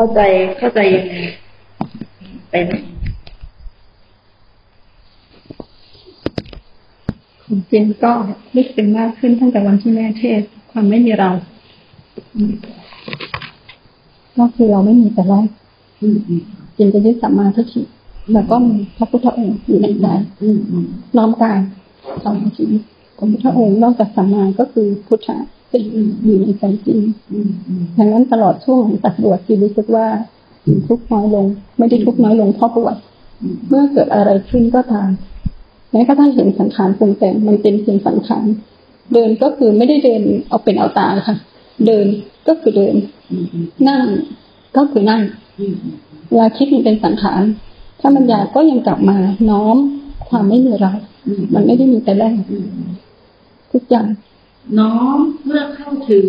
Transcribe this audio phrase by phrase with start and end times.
[0.00, 0.22] เข้าใจ
[0.58, 1.16] เข้าใจยังไง
[2.50, 2.66] เป็น
[7.70, 8.12] จริงก็
[8.54, 11.30] ลึกซึ้งมากขึ้นตั้งแต่วันที่แม่เทศ ความไม่มีเรา
[14.36, 15.46] ก็คือเราไม่มีแต่แรก
[16.76, 17.82] จริงจะยึดสัมมาทิฏฐิ
[18.32, 20.06] แล้วก็มีพระพุทธองค์อยู่ในใจ
[21.16, 21.58] น้อมกาย
[22.24, 22.82] สองชีวิต
[23.18, 25.38] ของพุทธองค์นอกจากสัมมาก็คือพุทธะ
[25.70, 25.82] เป็น
[26.24, 26.98] อยู่ในใจจริง
[27.98, 30.06] ดังนั้นตลอดช่วงตัดบวชที่รู้สึกว่า
[30.88, 31.46] ทุกน้อยลง
[31.78, 32.96] ไม่ได้ทุกน้อยลงเพราะบวช
[33.68, 35.10] เมื่อเกิดอะไรขึ้นก็ตาม
[35.90, 38.46] แม้กระทั่งเห็นสังขารปรุงแต่งมันเป็นเพียงสังขาร
[39.12, 41.36] เดินก็คือไม่ได้เดินเอาเป็นเอาตายค่ะ
[41.86, 42.06] เดิน
[42.48, 42.94] ก็คือเดิน
[43.88, 44.04] นั่ง
[44.76, 45.22] ก็คือนั่ง
[46.28, 47.42] เวลาคิดมันเป็นสังขาร
[48.00, 49.16] ถ้ามันอยากก็ยังกลับมา
[49.50, 49.76] น้อม
[50.28, 50.92] ความไม่มีเรา
[51.54, 52.34] มันไม่ได้มีแต่แรก
[53.72, 54.06] ทุกอย่าง
[54.78, 56.28] น้อมเพื่อเข้าถึง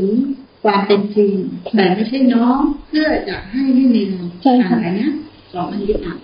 [0.64, 1.34] ความเป็นจริง
[1.76, 5.12] แต่ไม่ใช่น้อมเพื่อจะให้ไม่มีเราใช่ค่ะนะ
[5.54, 6.18] สองมันยึดต่าง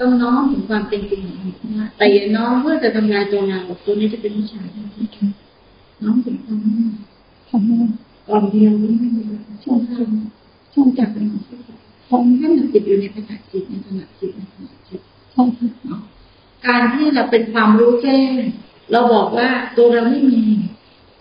[0.00, 4.62] ต้องน้อมถึงความเป็นจริงของมันแต่อย่าน้อมเพื่อจะทำลายตัวเราตัวนี้จะเป็นวิชา
[6.02, 6.86] น้อมถึงความไม่
[7.48, 7.76] ทำไม่
[8.28, 9.22] ก่อนเดียวไม่มี
[9.64, 9.78] ช่อง
[10.74, 11.26] ช่องจับเป็น
[12.08, 15.00] ของให้มันติดอยู่ในขณะจิตในขณะจิตในขณะจิต
[15.32, 15.44] ใช่
[15.84, 16.00] เนาะ
[16.66, 18.32] การที่เราเป็นความรู้แจ้ง
[18.92, 20.40] เราบอกว่าตัวเราไม่มี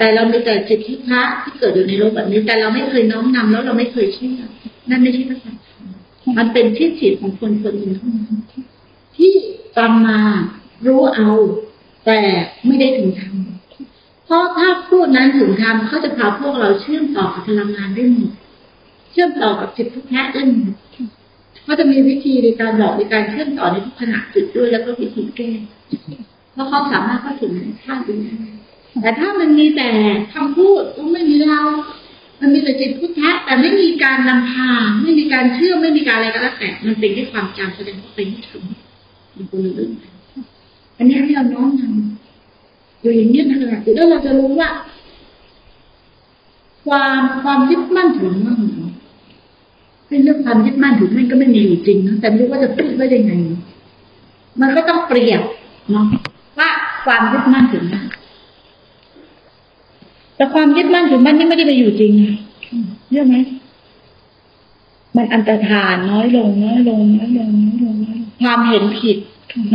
[0.03, 4.39] แต่เรามีแต่จิตที่พระที่เกิดอยู่ในโลกแบบนี้ แต่เราไม่เคยน้อมนำแล้วเราไม่เคยเชื่อ
[4.89, 5.55] นั่นไม่ใช่พระสัม
[6.37, 8.33] มันเป็นที่จิตของคนคนหนึ่งเท่านั้น
[9.17, 9.33] ที่
[9.77, 10.19] ฟังมา
[10.85, 11.29] รู้เอา
[12.05, 12.19] แต่
[12.65, 18.31] ไม่ได้ถึงทำเพราะถ้าพูดนั้นถึงทำเขาจะพาพวกเราเชื่อมต่อกับพลังงานได้หมด
[19.11, 20.75] เชื่อมต่อกับจิตทุกแท้ได้หมด
[21.63, 25.51] เขาจะมีวิธีในการบอกในการเชื่อมต่อในทุกขณะจิตด้วยแล้วก็วิธีแก้
[26.53, 27.51] เพราะเขาสามารถเข้าถึง
[27.83, 28.15] ธาตุได้
[29.01, 29.89] แต่ถ้ามันมีแต่
[30.33, 31.61] คำพูดก็ไม่มีเรา
[32.39, 34.69] มันมีแต่จิตพุทธะแต่ไม่มีการนำพา
[35.03, 38.63] ไม่มีการเชื่อไม่มีการอะไรก็แล้วแต่ มันเป็นแค่ความจำแสดงว่าเป็นถึง
[39.35, 39.91] มันคนละเรื่อง
[40.97, 44.69] อันนี้ให้เราน้อมนำอยู่อย่างนี้นะคบแล้วเราจะรู้ว่า
[46.85, 48.59] ความความยึดมั่นถือมั่น
[50.07, 53.31] เป็นเรื่องความยึดมั่นถือมั่นก็ไม่มีอยู่จริงนะแต่ไม่รู้ว่าจะพูดไว้ยังไง
[54.61, 55.41] มันก็ต้องเปรียบ
[55.91, 56.05] เนาะ
[56.59, 56.69] ว่า
[57.05, 58.05] ความยึดมั่นถือมั่น
[60.35, 62.11] แต่ความยึดมั่นถือมั่นนี่ไม่ได้ไปอยู่จริง
[63.11, 63.35] เยอะไหม
[65.15, 69.17] มันอันตรธานน้อยลงน้อยลงน้อยลงน้อยลงน้อยลงความเห็นผิด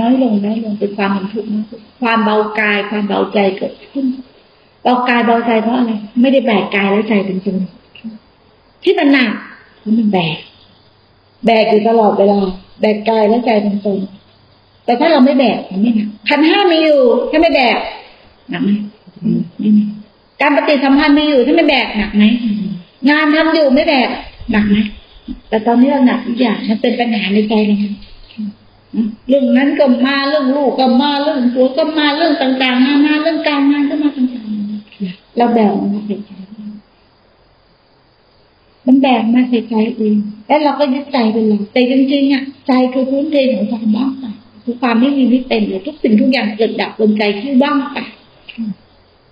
[0.00, 1.64] น้อยลงน้อยลงเป็นความเห็นถูกน้อย
[2.02, 4.06] ความเบากายความเบาใจเกิดขึ้น
[4.82, 7.58] เบากายเบาใจเพราะอะไรไม่ได้แบกกายและใจเป็นตัว
[8.82, 9.32] ที่มันหนัก
[9.78, 10.36] เพราะมันแบก
[11.46, 12.38] แบกอยู่ตลอดเวลา
[12.80, 13.98] แบกกายและใจเป็นตัว
[14.84, 17.76] แต่ถ้าเราไม่แบกมันไม่หนักขันห้ามีอยู่ถ้าไม่แบก
[18.50, 18.70] หนักไหม
[19.58, 19.88] ไม่หนัก
[20.40, 22.24] การปฏิสัมพันธ์มีอยู่ถ้าไม่แบกหนักไหม
[23.10, 24.08] งานทำอยู่ไม่แบก
[24.52, 24.76] หนักไหม
[25.48, 27.76] แต่ตอนนี้เราหนักทุกอย่างมันเป็นปัญหาในใจเรา
[29.28, 36.32] เรื่องนั้นก็มาเรื่องลูกก็มาเรื่องผัวก็มาเรื่องต่างๆมามาเรื่องการงานก็มาต่างๆเราแบกมาใส่ใจ
[38.86, 40.16] มันแบกมาใส่ใจเอง
[40.46, 44.24] แล้วเราก็ยึดใจเป็นหลักแต่จริงๆอะใจคือพื้นเพของความบ้างไป
[44.64, 47.98] คือความไม่มีไม่เป็นเลยทุกสิ่งทุกอย่างเกิดดับบนใจที่ว่างไป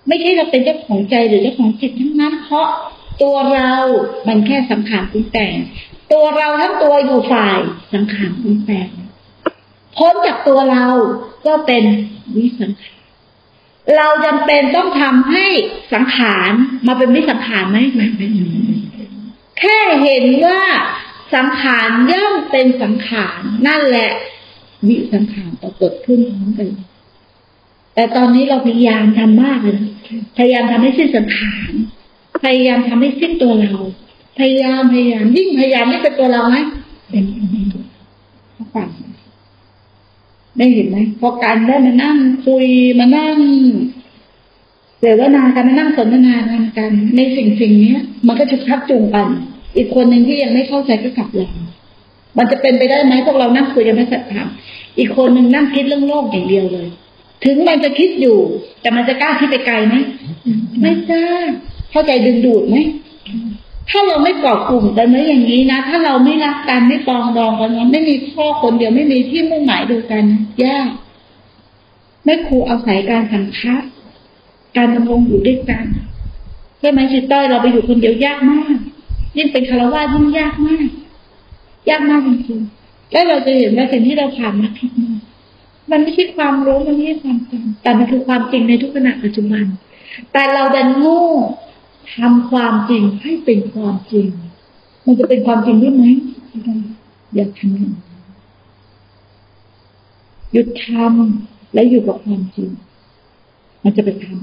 [0.07, 2.67] ไม่ใช่เราเป็นเจ้าของใจหรือเจ้าของจิตทั้งนั้น เพราะ
[3.21, 3.73] ตัวเรา
[4.27, 5.55] มันแค่สังขารปรุงแต่ง
[6.13, 7.59] ตัวเราทั้งตัวอยู่ฝ่าย
[7.93, 8.89] สังขารปรุงแต่ง
[9.97, 10.85] พ้นจากตัวเรา
[11.47, 11.83] ก็เป็น
[12.35, 12.95] วิสังขาร
[13.97, 15.47] เราจำเป็นต้องทำให้
[15.93, 16.51] สังขาร
[16.87, 18.31] มาเป็นวิสังขารไหมไม่เป็น
[19.59, 20.61] แค่เห็นว่า
[21.35, 24.11] สังขารย่อมเป็นสังขารนั่นแหละ
[24.87, 26.67] วิสังขารปรากฏขึ้นพร้อมกัน
[27.97, 29.79] แต่ตอนนี้เราพยายามทำมากเลย
[30.37, 31.71] พยายามทำให้สิ้นสังขาร
[32.45, 33.73] พยายามทำให้สิ้นตัวเรา
[34.39, 36.57] พยายามพยายามยิ่งพยายามไม่เป็นตัวเราไหม
[37.09, 37.23] เป็น
[38.73, 38.89] ฟัง
[40.57, 42.65] ได้เห็นไหมพอการได้มานั่งคุย
[42.99, 43.37] มานั่ง
[45.01, 46.35] เดี๋ยวนากันมานั่งสนทนา
[46.77, 47.93] กันในสิ่งสิ่งนี้
[48.27, 49.27] มันก็จะทักจูงกัน
[49.75, 51.53] อีกคนหนึ่งที่ยังไม่เข้าใจก็กลับหลัง
[52.37, 54.47] มันจะเป็นไปได้ไหมพวกเรานั่งคุยกันไม่สัตย์ธรรม
[54.97, 56.87] อีกคนหนึ่งนั่งคิดเรื่องโลกอย่างเดียวเลย
[57.43, 58.37] ถึงมันจะคิดอยู่
[58.81, 59.95] แต่มันจะกล้าคิดไปไกลไหม
[60.81, 61.25] ไม่กล้า
[61.91, 62.75] เข้าใจดึงดูดไหม
[63.89, 70.23] ถ้าเราไม่เกาะกลุ่มกันไว้อย่างนี้นะถ้าเราไม่รักกันไม่ปองดองกันไม่มีพ่อคนเดียวไม่มีที่มุ่งหมายดูกัน
[70.63, 70.89] ยาก
[72.23, 73.75] แม่ครูอาศัยการสังฆะ
[74.77, 75.85] การดำรงอยู่ด้วยกัน
[76.79, 78.77] ใช่ไหมชิต้อยเราไปอยู่คนเดียวยากมาก
[79.37, 80.87] ยิ่งเป็นคารวะยิ่งยากมาก
[81.89, 85.16] ยากมากจริงๆแล้วเราจะเห็นว่าสิ่งที่เราผ่านมาทั้งหมด
[85.91, 89.65] มันไม่ใช่ความรู้มันไม่ใช่ความจริงแต่มันคือความจริงในทุกขณะปัจจุบัน
[90.31, 91.23] แต่เราดันโง่
[92.15, 94.27] ทำความจริงให้เป็นความจริง
[95.05, 96.05] มันจะเป็นความจริงได้ไหม
[97.35, 97.93] อย่าทำง
[100.51, 102.69] หยุดทำและอยู่กับความจริง
[103.83, 104.39] มันจะเป็นธรรม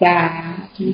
[0.00, 0.16] สา
[0.76, 0.86] ธุ